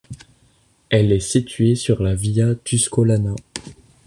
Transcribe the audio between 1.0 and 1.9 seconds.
est située